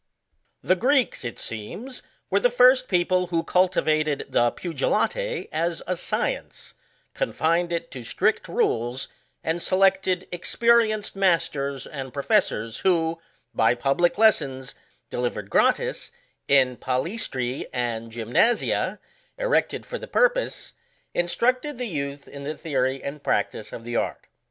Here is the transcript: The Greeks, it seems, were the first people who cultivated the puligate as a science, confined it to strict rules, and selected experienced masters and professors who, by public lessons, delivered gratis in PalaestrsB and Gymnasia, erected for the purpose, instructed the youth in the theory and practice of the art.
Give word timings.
The 0.63 0.75
Greeks, 0.75 1.23
it 1.23 1.37
seems, 1.37 2.01
were 2.31 2.39
the 2.39 2.49
first 2.49 2.87
people 2.87 3.27
who 3.27 3.43
cultivated 3.43 4.25
the 4.29 4.49
puligate 4.51 5.47
as 5.51 5.83
a 5.85 5.95
science, 5.95 6.73
confined 7.13 7.71
it 7.71 7.91
to 7.91 8.01
strict 8.01 8.47
rules, 8.47 9.09
and 9.43 9.61
selected 9.61 10.27
experienced 10.31 11.15
masters 11.15 11.85
and 11.85 12.11
professors 12.11 12.79
who, 12.79 13.21
by 13.53 13.75
public 13.75 14.17
lessons, 14.17 14.73
delivered 15.11 15.51
gratis 15.51 16.11
in 16.47 16.77
PalaestrsB 16.77 17.67
and 17.71 18.11
Gymnasia, 18.11 18.97
erected 19.37 19.85
for 19.85 19.99
the 19.99 20.07
purpose, 20.07 20.73
instructed 21.13 21.77
the 21.77 21.85
youth 21.85 22.27
in 22.27 22.43
the 22.43 22.57
theory 22.57 23.03
and 23.03 23.21
practice 23.23 23.71
of 23.71 23.83
the 23.83 23.97
art. 23.97 24.25